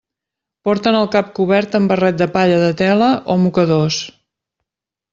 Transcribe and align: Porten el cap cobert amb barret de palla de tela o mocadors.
Porten 0.69 0.97
el 0.99 1.09
cap 1.17 1.29
cobert 1.41 1.77
amb 1.81 1.93
barret 1.95 2.19
de 2.23 2.29
palla 2.39 2.57
de 2.65 2.73
tela 2.83 3.13
o 3.35 3.39
mocadors. 3.47 4.03